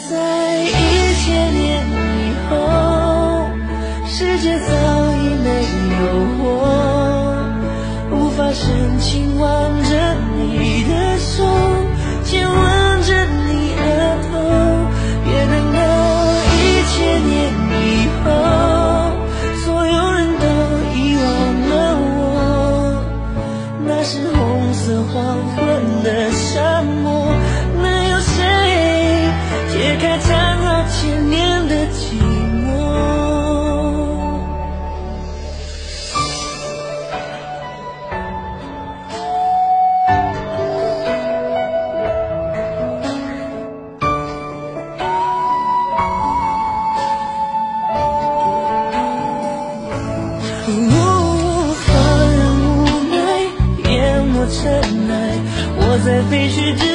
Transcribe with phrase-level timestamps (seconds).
[0.00, 0.29] desire.
[50.68, 51.88] 喔放
[52.36, 52.78] 任无
[53.10, 53.16] 奈
[53.90, 54.60] 淹没尘
[55.10, 55.14] 埃。
[55.76, 56.89] 我在废墟之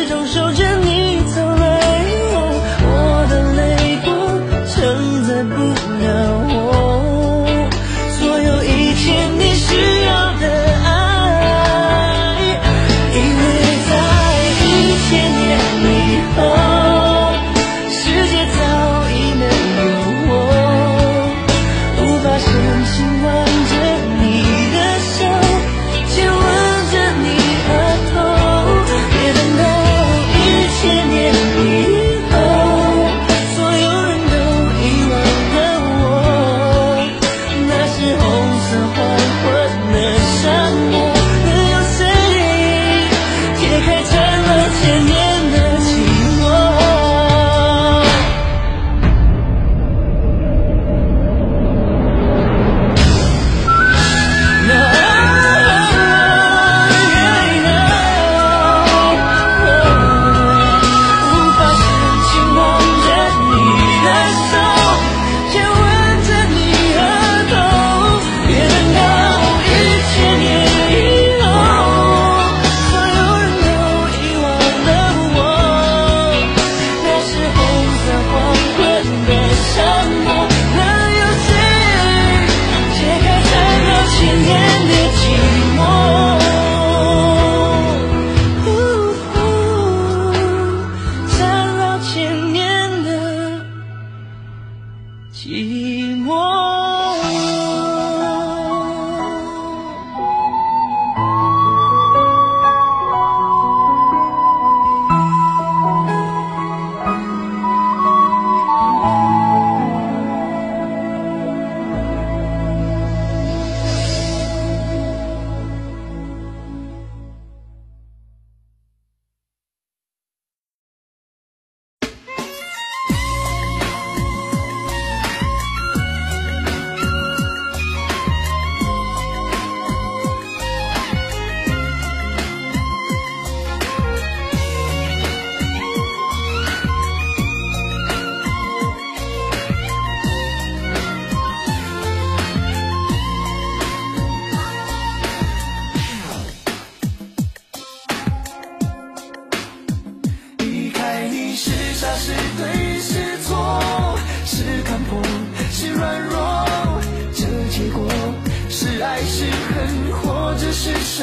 [95.36, 96.75] 寂寞。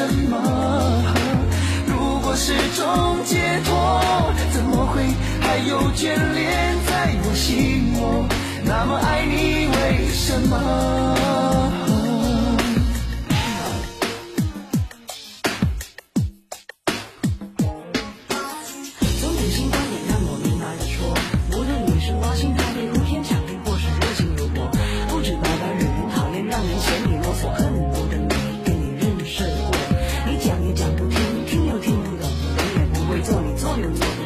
[0.09, 0.37] 什么？
[1.87, 4.01] 如果是种解脱
[4.51, 5.01] 怎么会
[5.41, 8.27] 还有眷恋在我心窝？
[8.65, 11.82] 那么爱你为什么？
[33.75, 34.22] 嗯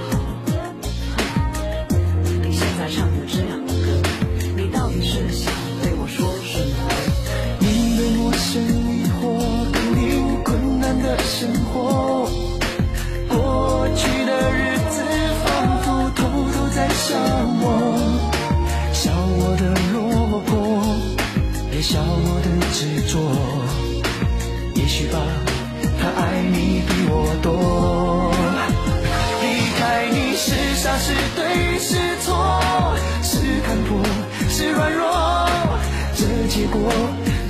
[36.58, 36.92] 结果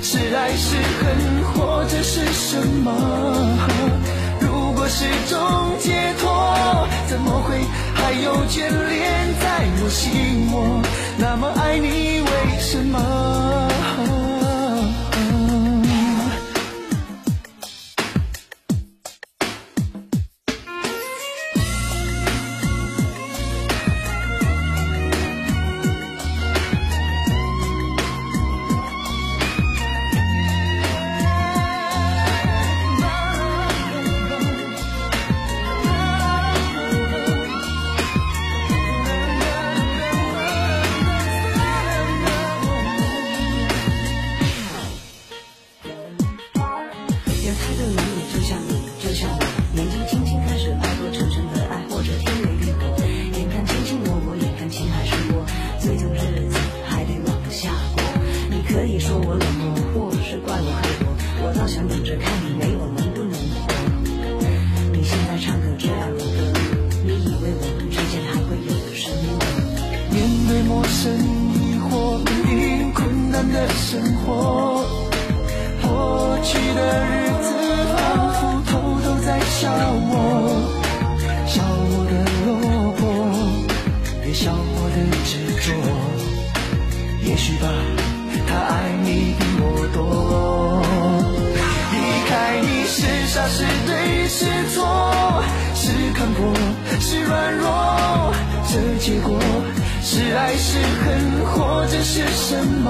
[0.02, 2.92] 是爱是恨或者是什么？
[4.38, 5.38] 如果是种
[5.80, 7.56] 解脱怎么会
[7.94, 10.82] 还有眷恋在我心窝？
[11.16, 12.20] 那么爱你
[47.54, 49.40] 他的着你，就像你，就像我，
[49.76, 50.47] 眼睛轻轻。
[79.68, 80.12] 笑我
[81.46, 82.12] 笑我的
[82.46, 82.48] 落
[82.92, 83.00] 魄
[84.24, 84.98] 别笑我的
[85.28, 85.30] 执
[85.64, 85.66] 着
[87.22, 87.68] 也许吧
[88.46, 88.72] 他爱
[89.04, 89.62] 你比我
[89.92, 90.82] 多。
[91.92, 91.96] 离
[92.28, 94.76] 开你是傻是对是错
[95.74, 95.82] 是
[96.14, 96.38] 看破
[96.98, 98.32] 是软弱
[98.70, 98.72] 这
[99.04, 99.38] 结果
[100.02, 102.88] 是爱是恨或者是什么？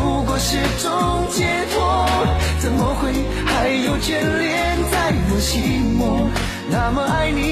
[0.00, 2.06] 不过是种解脱
[2.58, 3.12] 怎么会
[3.44, 6.30] 还有眷恋在我心窝
[6.70, 7.50] 那么爱你。